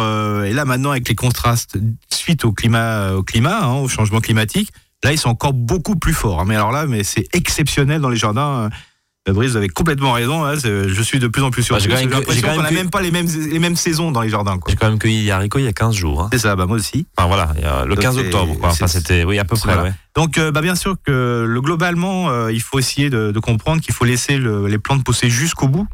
[0.45, 1.79] et là maintenant avec les contrastes
[2.11, 4.69] suite au climat, au climat, hein, au changement climatique
[5.05, 6.41] Là, ils sont encore beaucoup plus forts.
[6.41, 6.45] Hein.
[6.47, 8.71] Mais alors là, mais c'est exceptionnel dans les jardins.
[9.29, 10.45] Euh, Brice, vous avez complètement raison.
[10.45, 10.55] Hein.
[10.57, 11.77] Je suis de plus en plus sûr.
[11.77, 14.59] Bah, j'ai l'impression qu'on n'a même pas les mêmes, les mêmes saisons dans les jardins.
[14.67, 16.23] J'ai quand même cueilli haricots il y a 15 jours.
[16.23, 16.29] Hein.
[16.33, 17.07] C'est ça, bah moi aussi.
[17.17, 18.57] Enfin voilà, le 15 octobre.
[18.63, 19.95] Enfin, c'était, oui, à peu près.
[20.17, 23.81] Donc, euh, bah, bien sûr que le, globalement, euh, il faut essayer de, de comprendre
[23.81, 25.87] qu'il faut laisser le, les plantes pousser jusqu'au bout.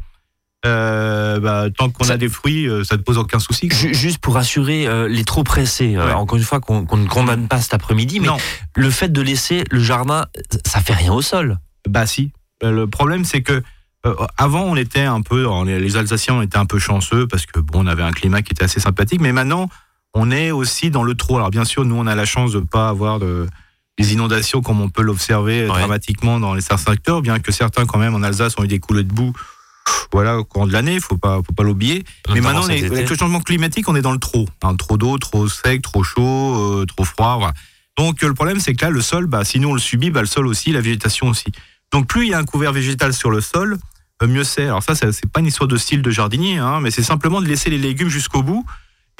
[0.65, 3.69] Euh, bah, tant qu'on a des fruits, euh, ça ne pose aucun souci.
[3.71, 7.73] Juste pour rassurer euh, les trop pressés, encore une fois qu'on ne condamne pas cet
[7.73, 8.27] après-midi, mais
[8.75, 10.25] le fait de laisser le jardin,
[10.65, 11.59] ça fait rien au sol.
[11.87, 12.31] Bah si.
[12.61, 13.63] Le problème c'est que
[14.37, 17.87] avant on était un peu, les Alsaciens était un peu chanceux parce que bon on
[17.87, 19.69] avait un climat qui était assez sympathique, mais maintenant
[20.13, 21.37] on est aussi dans le trop.
[21.37, 23.47] Alors bien sûr nous on a la chance de pas avoir de
[23.97, 27.97] des inondations comme on peut l'observer dramatiquement dans les certains secteurs, bien que certains quand
[27.97, 29.33] même en Alsace ont eu des coulées de boue
[30.11, 32.03] voilà, au courant de l'année, faut pas, faut pas l'oublier.
[32.33, 34.47] Mais maintenant, avec le changement climatique, on est dans le trop.
[34.63, 37.51] Hein, trop d'eau, trop sec, trop chaud, euh, trop froid.
[37.97, 40.21] Donc le problème, c'est que là, le sol, bah, si nous on le subit, bah,
[40.21, 41.51] le sol aussi, la végétation aussi.
[41.91, 43.77] Donc plus il y a un couvert végétal sur le sol,
[44.23, 44.63] euh, mieux c'est.
[44.63, 47.47] Alors ça, c'est pas une histoire de style de jardinier, hein, mais c'est simplement de
[47.47, 48.65] laisser les légumes jusqu'au bout.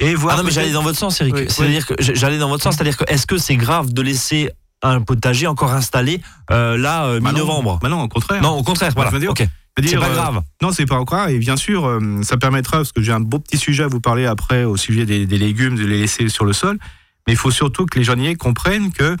[0.00, 1.50] Et voir ah non, mais j'allais dans votre sens, Eric.
[1.50, 4.50] C'est-à-dire que j'allais dans votre sens, c'est-à-dire que est-ce que c'est grave de laisser
[4.82, 7.78] un potager encore installé euh, là bah mi-novembre?
[7.82, 8.40] Bah non, au contraire.
[8.40, 8.92] Non, au contraire.
[8.94, 9.10] Voilà.
[9.28, 9.46] ok
[9.78, 10.42] c'est pas euh, grave.
[10.62, 11.28] non, c'est pas encore.
[11.28, 14.00] Et bien sûr, euh, ça permettra, parce que j'ai un beau petit sujet à vous
[14.00, 16.78] parler après au sujet des, légumes, de les laisser sur le sol.
[17.26, 19.16] Mais il faut surtout que les jardiniers comprennent que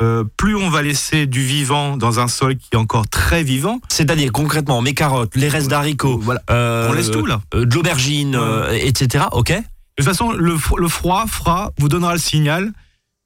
[0.00, 3.80] euh, plus on va laisser du vivant dans un sol qui est encore très vivant.
[3.88, 6.42] C'est-à-dire concrètement mes carottes, les restes d'haricots, voilà.
[6.48, 8.38] on laisse tout là, de l'aubergine,
[8.72, 9.26] etc.
[9.32, 9.52] Ok?
[9.52, 9.62] De
[9.96, 12.72] toute façon, le, le, froid fera vous donnera le signal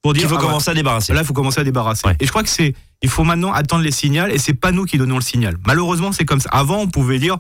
[0.06, 1.12] pour dire qu'il faut ah, commencer à débarrasser.
[1.12, 2.06] Là, il faut commencer à débarrasser.
[2.20, 4.84] Et je crois que c'est il faut maintenant attendre les signaux et c'est pas nous
[4.84, 5.56] qui donnons le signal.
[5.66, 6.48] Malheureusement, c'est comme ça.
[6.52, 7.36] Avant, on pouvait dire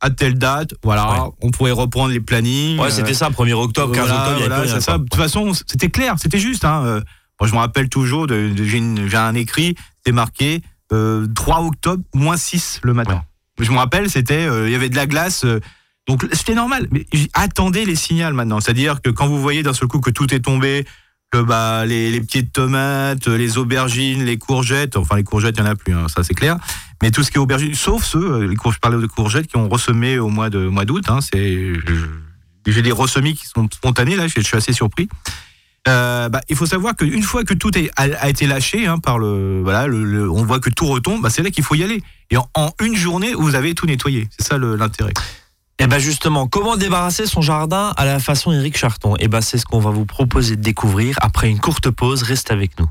[0.00, 2.78] à telle date, voilà, on pouvait reprendre les plannings.
[2.80, 4.98] Ouais, c'était ça, 1er octobre, 15 octobre, voilà, ça.
[4.98, 6.64] De toute façon, c'était clair, c'était juste.
[6.64, 6.82] Hein.
[6.84, 7.00] Euh,
[7.40, 10.60] moi, je me rappelle toujours, de, j'ai un écrit, c'était marqué
[10.92, 13.22] euh, 3 octobre, moins 6 le matin.
[13.60, 15.44] Je me rappelle, c'était, euh, il y avait de la glace.
[15.44, 15.60] Euh,
[16.08, 17.04] donc c'était normal, mais
[17.34, 18.60] attendez les signaux maintenant.
[18.60, 20.86] C'est-à-dire que quand vous voyez d'un seul coup que tout est tombé,
[21.30, 25.62] que bah les, les petites tomates, les aubergines, les courgettes, enfin les courgettes il y
[25.62, 26.56] en a plus, hein, ça c'est clair.
[27.02, 29.56] Mais tout ce qui est aubergine, sauf ceux, euh, les je parlais de courgettes qui
[29.56, 31.72] ont ressemé au mois de mois d'août, hein, c'est
[32.66, 35.08] j'ai des ressemis qui sont spontanés là, je suis assez surpris.
[35.86, 39.60] Euh, bah, il faut savoir qu'une fois que tout a, été lâché hein, par le,
[39.62, 42.02] voilà, le, on voit que tout retombe, bah, c'est là qu'il faut y aller.
[42.30, 44.28] Et en, une journée, vous avez tout nettoyé.
[44.36, 45.14] C'est ça l'intérêt.
[45.80, 49.14] Et eh ben justement, comment débarrasser son jardin à la façon Eric Charton?
[49.14, 52.24] Et eh ben c'est ce qu'on va vous proposer de découvrir après une courte pause.
[52.24, 52.88] Reste avec nous.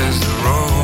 [0.00, 0.79] crosses the road.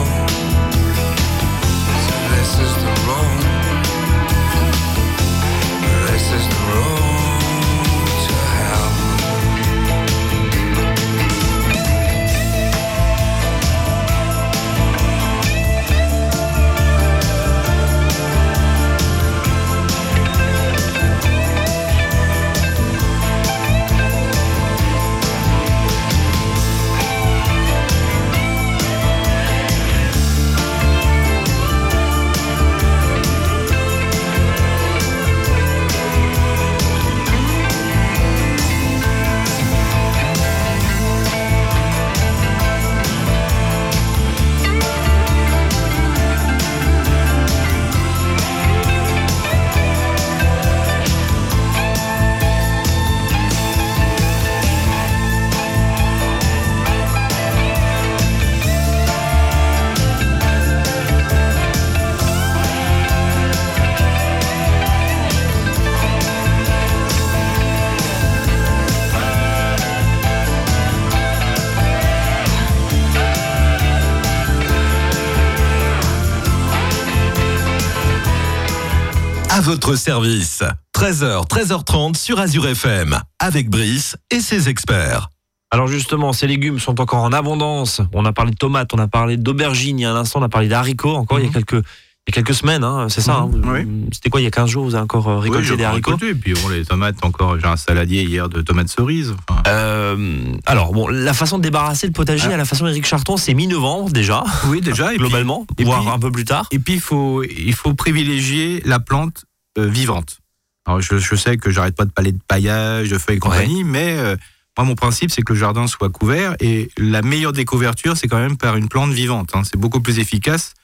[79.61, 80.62] Votre service.
[80.95, 85.31] 13h, 13h30 sur Azure FM, avec Brice et ses experts.
[85.71, 88.01] Alors justement, ces légumes sont encore en abondance.
[88.12, 90.42] On a parlé de tomates, on a parlé d'aubergines, il y a un instant on
[90.42, 91.55] a parlé d'haricots, encore il y a mhm.
[91.55, 91.85] quelques
[92.29, 93.47] il y a quelques semaines, hein, c'est ça.
[93.53, 93.65] Mhm.
[93.69, 93.85] hein.
[94.12, 96.11] C'était quoi, il y a 15 jours, vous avez encore euh, récolté Oui, des haricots
[96.12, 99.35] récolté, Et puis bon, les tomates, encore, j'ai un saladier hier de tomates cerises.
[99.49, 102.55] Enfin, Euh, alors, bon, la façon de débarrasser le potager Ah.
[102.55, 105.07] à la façon Éric Charton, c'est mi-novembre déjà, oui, déjà.
[105.15, 106.67] Et puis, globalement, et voire puis- un peu plus tard.
[106.73, 109.45] et puis, il faut, il faut privilégier la plante
[109.79, 110.39] euh, vivante.
[110.87, 113.85] Alors, je, je sais que j'arrête pas de parler de paillage, de feuilles et compagnie,
[113.85, 114.37] mais euh,
[114.79, 116.55] moi, mon principe, c'est que le jardin soit couvert.
[116.61, 119.51] Et la meilleure des couvertures, c'est quand même par une plante vivante.
[119.55, 119.62] hein.
[119.65, 120.75] C'est beaucoup plus efficace.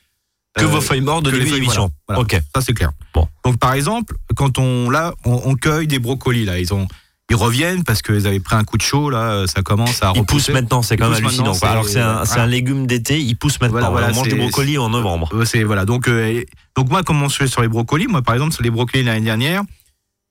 [0.56, 1.90] Que Euh, vos feuilles mortes de début d'émission.
[2.06, 2.20] voilà.
[2.22, 2.38] Ok.
[2.54, 2.90] Ça, c'est clair.
[3.14, 3.26] Bon.
[3.44, 6.86] Donc, par exemple, quand on, là, on, on cueille des brocolis, là, ils ont,
[7.30, 10.20] ils reviennent parce qu'ils avaient pris un coup de chaud, là, ça commence à Il
[10.24, 10.52] pousse repousser.
[10.52, 11.56] maintenant, c'est quand même hallucinant.
[11.56, 11.70] quoi.
[11.70, 12.42] Alors c'est un, voilà.
[12.42, 13.72] un légume d'été, il pousse maintenant.
[13.78, 15.30] Voilà, voilà, on mange c'est- du brocoli en novembre.
[15.46, 15.86] C'est voilà.
[15.86, 16.44] Donc, euh,
[16.76, 18.06] donc moi, comment je fais sur les brocolis?
[18.08, 19.62] Moi, par exemple, sur les brocolis l'année dernière,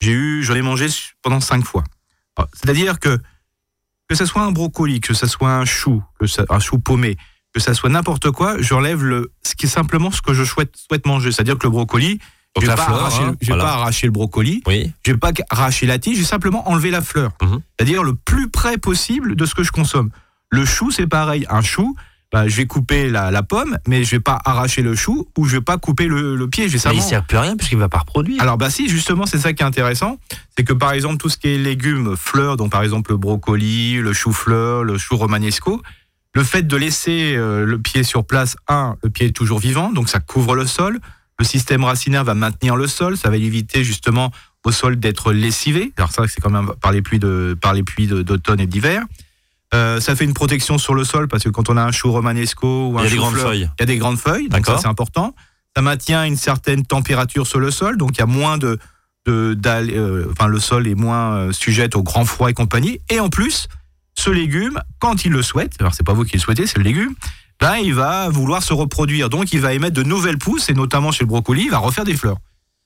[0.01, 0.85] j'ai eu, j'en ai mangé
[1.23, 1.83] pendant cinq fois.
[2.37, 3.17] Alors, C'est-à-dire que
[4.07, 7.15] que ça soit un brocoli, que ça soit un chou, que ça, un chou paumé,
[7.53, 10.75] que ça soit n'importe quoi, j'enlève le, ce qui est simplement ce que je souhaite,
[10.77, 11.31] souhaite manger.
[11.31, 12.19] C'est-à-dire que le brocoli,
[12.55, 13.63] je vais la pas, fleur, arracher, hein, je vais voilà.
[13.63, 14.91] pas arracher le brocoli, Oui.
[15.05, 17.31] je vais pas arracher la tige, je vais simplement enlever la fleur.
[17.41, 17.59] Mhm.
[17.77, 20.09] C'est-à-dire le plus près possible de ce que je consomme.
[20.49, 21.45] Le chou, c'est pareil.
[21.49, 21.95] Un chou,
[22.31, 25.45] bah, je vais couper la, la pomme, mais je vais pas arracher le chou ou
[25.45, 26.69] je vais pas couper le, le pied.
[26.69, 28.41] Je vais Mais il sert plus à rien puisqu'il va pas reproduire.
[28.41, 30.17] Alors bah si, justement, c'est ça qui est intéressant,
[30.57, 33.95] c'est que par exemple tout ce qui est légumes, fleurs, donc par exemple le brocoli,
[33.95, 35.81] le chou-fleur, le chou romanesco,
[36.33, 39.91] le fait de laisser euh, le pied sur place, un, le pied est toujours vivant,
[39.91, 40.99] donc ça couvre le sol.
[41.39, 44.31] Le système racinaire va maintenir le sol, ça va éviter justement
[44.63, 45.91] au sol d'être lessivé.
[45.97, 49.03] Alors ça, c'est quand même par les pluies de par les pluies d'automne et d'hiver.
[49.73, 52.11] Euh, ça fait une protection sur le sol parce que quand on a un chou
[52.11, 53.69] romanesco ou Il un y a des grandes feuilles.
[53.77, 54.75] il y a des grandes feuilles, donc D'accord.
[54.75, 55.33] ça c'est important.
[55.75, 58.77] Ça maintient une certaine température sur le sol, donc il y a moins de,
[59.25, 62.99] de euh, enfin le sol est moins euh, sujet au grand froid et compagnie.
[63.09, 63.67] Et en plus,
[64.17, 66.83] ce légume, quand il le souhaite, alors c'est pas vous qui le souhaitez, c'est le
[66.83, 67.13] légume,
[67.59, 71.11] ben il va vouloir se reproduire, donc il va émettre de nouvelles pousses et notamment
[71.11, 72.37] chez le brocoli, il va refaire des fleurs.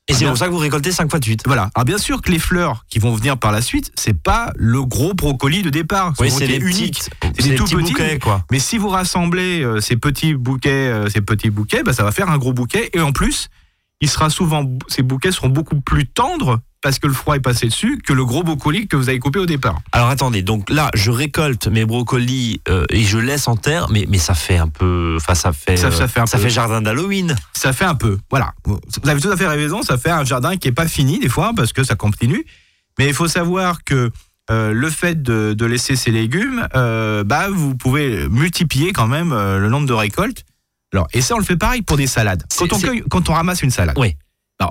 [0.07, 0.29] Et c'est bien.
[0.29, 1.41] pour ça que vous récoltez 5 fois de suite.
[1.47, 1.71] Voilà.
[1.73, 4.83] Alors bien sûr que les fleurs qui vont venir par la suite, c'est pas le
[4.85, 7.01] gros brocoli de départ, Oui, c'est les unique.
[7.01, 7.93] C'est C'est des des tout petits petits.
[7.93, 8.45] bouquets, quoi.
[8.51, 12.11] Mais si vous rassemblez euh, ces petits bouquets, euh, ces petits bouquets, bah, ça va
[12.11, 12.91] faire un gros bouquet.
[12.93, 13.49] Et en plus,
[13.99, 17.65] il sera souvent, ces bouquets seront beaucoup plus tendres parce que le froid est passé
[17.65, 19.79] dessus que le gros brocoli que vous avez coupé au départ.
[19.91, 24.05] Alors attendez, donc là, je récolte mes brocolis euh, et je laisse en terre, mais,
[24.07, 25.15] mais ça fait un peu.
[25.19, 25.77] Enfin, ça fait.
[25.77, 26.47] Ça- ça fait un peu.
[26.47, 27.35] jardin d'Halloween.
[27.53, 28.53] Ça fait un peu, voilà.
[28.65, 29.81] Vous avez tout à fait raison.
[29.81, 32.45] Ça fait un jardin qui est pas fini des fois parce que ça continue.
[32.99, 34.11] Mais il faut savoir que
[34.51, 39.33] euh, le fait de, de laisser ces légumes, euh, bah vous pouvez multiplier quand même
[39.33, 40.45] euh, le nombre de récoltes.
[40.93, 42.43] Alors et ça on le fait pareil pour des salades.
[42.55, 43.97] Quand on cueille- quand on ramasse une salade.
[43.97, 44.15] Oui.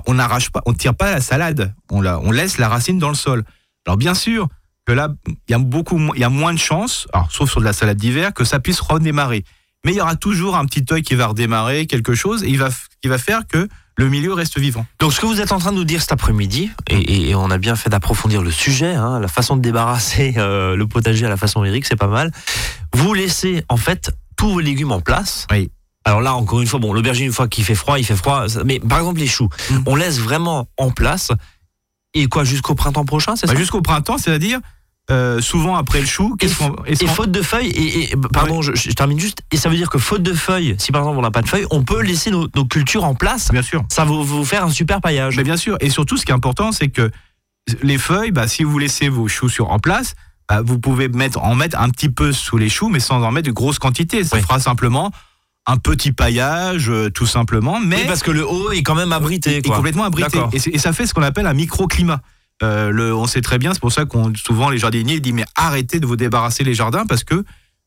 [0.07, 3.09] On n'arrache pas, on tire pas la salade, on, la, on laisse la racine dans
[3.09, 3.43] le sol.
[3.85, 4.47] Alors bien sûr
[4.85, 7.59] que là, il y a beaucoup, il y a moins de chances, alors sauf sur
[7.59, 9.43] de la salade d'hiver, que ça puisse redémarrer.
[9.85, 12.57] Mais il y aura toujours un petit œil qui va redémarrer quelque chose et il
[12.57, 12.69] va,
[13.01, 13.67] qui va faire que
[13.97, 14.85] le milieu reste vivant.
[14.99, 17.49] Donc, ce que vous êtes en train de nous dire cet après-midi, et, et on
[17.49, 21.29] a bien fait d'approfondir le sujet, hein, la façon de débarrasser euh, le potager à
[21.29, 22.31] la façon Eric, c'est pas mal.
[22.93, 25.47] Vous laissez en fait tous vos légumes en place.
[25.51, 25.71] Oui.
[26.05, 28.45] Alors là, encore une fois, bon, l'aubergine, une fois qu'il fait froid, il fait froid.
[28.63, 29.77] Mais par exemple, les choux, Mm.
[29.87, 31.31] on laisse vraiment en place.
[32.13, 33.59] Et quoi, jusqu'au printemps prochain, c'est Bah, ça?
[33.59, 34.59] Jusqu'au printemps, c'est-à-dire
[35.11, 38.73] euh, souvent après le chou, qu'est-ce qu'on Et faute de feuilles, et, et- pardon, je,
[38.73, 41.21] je termine juste, et ça veut dire que faute de feuilles, si par exemple on
[41.21, 43.51] n'a pas de feuilles, on peut laisser nos, nos cultures en place.
[43.51, 43.83] Bien sûr.
[43.89, 45.37] Ça va vous, faire un super paillage.
[45.37, 45.77] Mais bien sûr.
[45.79, 47.11] Et surtout, ce qui est important, c'est que
[47.83, 50.15] les feuilles, bah, si vous laissez vos choux sur, en place,
[50.49, 53.31] bah, vous pouvez mettre, en mettre un petit peu sous les choux, mais sans en
[53.31, 54.23] mettre de grosses quantités.
[54.23, 55.11] Ça fera simplement
[55.65, 57.79] un petit paillage, euh, tout simplement.
[57.79, 59.57] Mais Oui, parce que le haut est quand même abrité.
[59.57, 59.77] est Quoi.
[59.77, 60.39] complètement abrité.
[60.53, 62.21] Et, ça fait ce qu'on appelle un microclimat.
[62.63, 65.45] Euh, le, on sait très bien, c'est pour ça qu'on souvent les jardiniers disent mais
[65.55, 67.43] arrêtez de vous débarrasser les jardins parce que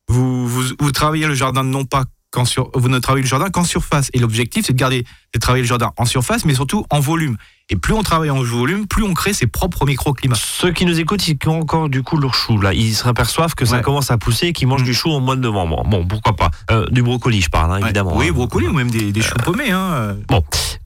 [0.07, 3.49] vous, vous, vous travaillez le jardin non pas qu'en sur, vous ne travaillez le jardin
[3.49, 4.09] qu'en surface.
[4.13, 7.37] Et l'objectif c'est de garder, de travailler le jardin en surface, mais surtout en volume.
[7.71, 10.35] Et plus on travaille en volume, plus on crée ses propres microclimats.
[10.35, 13.53] Ceux qui nous écoutent, ils ont encore du coup leur chou là, ils se aperçoivent
[13.55, 14.85] que ça commence à pousser et qu'ils mangent Mm.
[14.85, 15.83] du chou au mois de novembre.
[15.85, 18.15] Bon, pourquoi pas Euh, Du brocoli, je parle, hein, évidemment.
[18.17, 18.31] Oui, hein.
[18.33, 19.71] brocoli ou même des, des choux paumés.
[19.71, 20.15] Hein.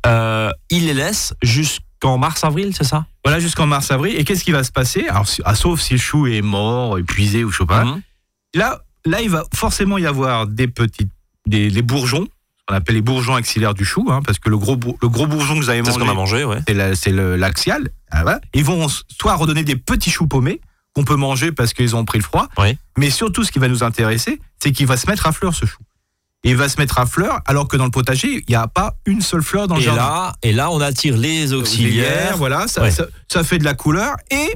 [0.06, 3.06] Euh, ils les laissent jusqu'en mars-avril, c'est ça?
[3.24, 4.16] Voilà jusqu'en mars-avril.
[4.18, 5.08] Et qu'est-ce qui va se passer?
[5.08, 7.86] Alors, si- ah, sauf si le chou est mort, épuisé ou je sais pas.
[7.86, 8.02] Mhm.
[8.56, 11.08] Là, là, il va forcément y avoir des petits,
[11.48, 14.58] des, les bourgeons, ce qu'on appelle les bourgeons axillaires du chou, hein, parce que le
[14.58, 16.60] gros, le gros bourgeon que vous avez ce a mangé, ouais.
[16.96, 17.90] c'est la- l'axial.
[18.12, 18.40] Ah, voilà.
[18.54, 20.62] Ils vont soit redonner des petits choux paumés
[20.96, 22.78] qu'on peut manger parce qu'ils ont pris le froid, Oui.
[22.98, 25.66] mais surtout, ce qui va nous intéresser, c'est qu'il va se mettre à fleur ce
[25.66, 25.80] chou.
[26.46, 28.68] Et il va se mettre à fleur, alors que dans le potager, il n'y a
[28.68, 30.02] pas une seule fleur dans le Et jardin.
[30.04, 32.36] là, et là, on attire les auxiliaires.
[32.38, 32.92] voilà, ça, Ouais.
[32.92, 34.50] ça, ça fait de la couleur et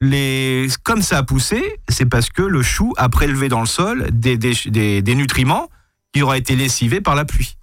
[0.00, 4.08] les, comme ça a poussé, c'est parce que le chou a prélevé dans le sol
[4.12, 5.70] des, des, des, nutriments
[6.12, 7.56] qui auraient été lessivés par la pluie.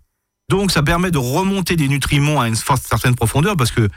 [0.49, 3.87] Donc ça permet de remonter des nutriments à une certaine profondeur parce que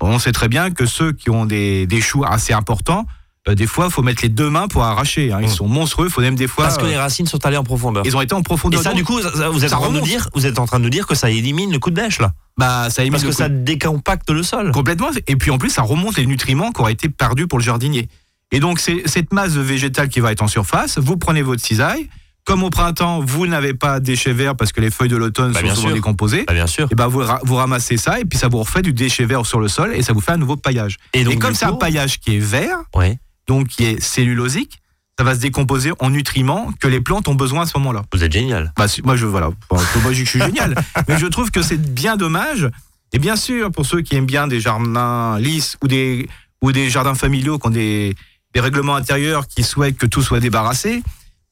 [0.00, 3.06] on sait très bien que ceux qui ont des, des choux assez importants,
[3.48, 5.32] euh, des fois, il faut mettre les deux mains pour arracher.
[5.32, 5.38] Hein.
[5.40, 5.52] Ils mmh.
[5.52, 6.08] sont monstrueux.
[6.08, 6.64] Faut même des fois.
[6.64, 8.02] Parce que les racines sont allées en profondeur.
[8.06, 8.80] Ils ont été en profondeur.
[8.80, 9.18] Et ça, du coup,
[9.52, 11.14] vous êtes en train de nous dire, vous êtes en train de nous dire que
[11.14, 12.32] ça élimine le coup de bêche là.
[12.56, 14.72] Bah, ça élimine parce que ça décompacte le sol.
[14.72, 15.10] Complètement.
[15.26, 18.08] Et puis en plus, ça remonte les nutriments qui auraient été perdus pour le jardinier.
[18.50, 20.98] Et donc, c'est cette masse végétale qui va être en surface.
[20.98, 22.08] Vous prenez votre cisaille.
[22.44, 25.52] Comme au printemps, vous n'avez pas de déchets verts parce que les feuilles de l'automne
[25.52, 26.44] bah, sont souvent décomposées.
[26.46, 26.88] Bah, bien sûr.
[26.90, 29.60] Et ben vous, vous, ramassez ça et puis ça vous refait du déchet vert sur
[29.60, 30.96] le sol et ça vous fait un nouveau paillage.
[31.12, 34.80] Et, donc, comme c'est un paillage qui est vert, ouais donc qui est cellulosique,
[35.18, 38.04] ça va se décomposer en nutriments que les plantes ont besoin à ce moment-là.
[38.12, 38.72] Vous êtes génial.
[38.76, 40.76] Bah, moi, je voilà, moi, je suis génial,
[41.08, 42.70] mais je trouve que c'est bien dommage.
[43.12, 46.28] Et bien sûr, pour ceux qui aiment bien des jardins lisses ou des
[46.62, 48.14] ou des jardins familiaux qui ont des,
[48.54, 51.02] des règlements intérieurs qui souhaitent que tout soit débarrassé.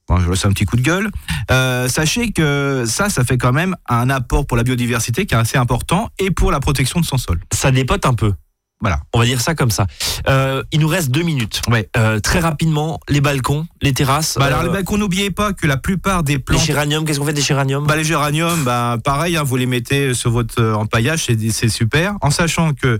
[0.07, 1.09] Bon, je laisse un petit coup de gueule.
[1.51, 5.37] Euh, sachez que ça, ça fait quand même un apport pour la biodiversité qui est
[5.37, 7.39] assez important et pour la protection de son sol.
[7.53, 8.33] Ça dépote un peu.
[8.79, 8.99] Voilà.
[9.13, 9.87] On va dire ça comme ça.
[10.27, 11.61] Euh, il nous reste deux minutes.
[11.67, 11.89] Ouais.
[11.97, 14.37] Euh, très rapidement, les balcons, les terrasses.
[14.37, 16.59] Bah alors les euh, balcons, n'oubliez pas que la plupart des plantes.
[16.59, 17.87] Les géraniums, qu'est-ce qu'on fait des géraniums?
[17.87, 22.15] Bah, Les géraniums, bah, pareil, hein, vous les mettez sur votre empaillage, c'est super.
[22.21, 22.99] En sachant que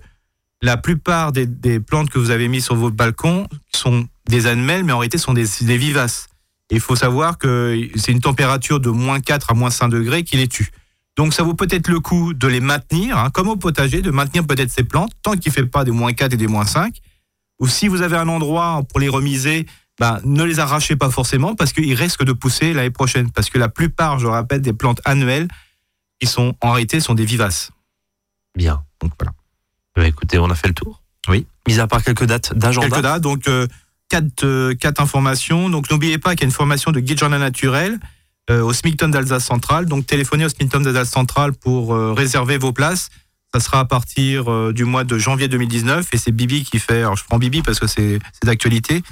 [0.64, 4.94] la plupart des, plantes que vous avez mises sur votre balcon sont des annuelles, mais
[4.94, 6.28] en réalité sont des, des vivaces.
[6.72, 10.38] il faut savoir que c'est une température de moins 4 à moins 5 degrés qui
[10.38, 10.72] les tue.
[11.18, 14.46] Donc ça vaut peut-être le coup de les maintenir, hein, comme au potager, de maintenir
[14.46, 17.02] peut-être ces plantes, tant qu'il ne fait pas des moins 4 et des moins 5.
[17.60, 19.66] Ou si vous avez un endroit pour les remiser,
[20.00, 23.32] ben, ne les arrachez pas forcément parce qu'ils risquent de pousser l'année prochaine.
[23.32, 25.48] Parce que la plupart, je rappelle, des plantes annuelles,
[26.20, 27.72] qui sont en réalité sont des vivaces.
[28.56, 28.84] Bien.
[29.02, 29.34] Donc voilà.
[29.96, 31.02] Bah, écoutez, on a fait le tour.
[31.28, 31.48] Oui.
[31.68, 32.88] Mis à part quelques dates d'agenda.
[32.90, 33.68] Quelques dates, donc euh,
[34.08, 35.70] quatre, euh, quatre informations.
[35.70, 38.00] Donc n'oubliez pas qu'il y a une formation de guide journal naturel
[38.50, 39.88] euh, au Smilton d'Alsace Centrale.
[39.88, 43.10] Donc téléphonez au Smilton d'Alsace Centrale pour euh, réserver vos places.
[43.54, 47.00] Ça sera à partir euh, du mois de janvier 2019 et c'est Bibi qui fait.
[47.00, 49.04] Alors je prends Bibi parce que c'est d'actualité.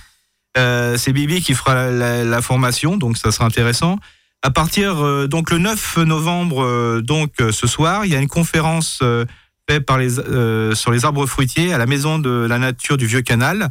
[0.56, 4.00] c'est Bibi qui fera la, formation, donc ça sera intéressant.
[4.41, 9.04] À partir donc le 9 novembre, donc ce soir, il y a une conférence
[9.69, 10.12] faite par les
[10.76, 13.69] sur les arbres fruitiers à la maison de la nature du Vieux Canal.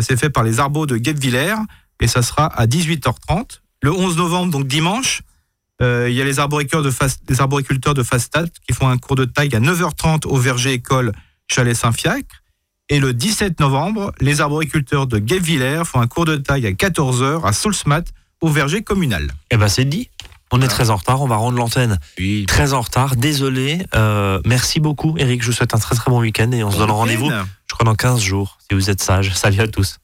[0.00, 1.56] C'est fait par les arbres de Guebwiller
[2.00, 3.60] et ça sera à 18h30.
[3.84, 5.20] Le 11 novembre, donc dimanche,
[5.82, 6.90] euh, il y a les arboriculteurs de,
[7.28, 11.12] les arboriculteurs de Fastat qui font un cours de taille à 9h30 au verger école
[11.48, 12.42] Chalet Saint-Fiacre.
[12.88, 17.44] Et le 17 novembre, les arboriculteurs de Guebwiller font un cours de taille à 14h
[17.44, 18.04] à Soulsmat
[18.40, 19.30] au verger communal.
[19.50, 20.08] Eh ben c'est dit.
[20.50, 21.98] On est très en retard, on va rendre l'antenne.
[22.18, 22.46] Oui.
[22.48, 23.84] Très en retard, désolé.
[23.94, 25.42] Euh, merci beaucoup, Eric.
[25.42, 27.84] Je vous souhaite un très très bon week-end et on se donne rendez-vous, je crois,
[27.84, 29.34] dans 15 jours, si vous êtes sage.
[29.34, 29.98] Salut à tous.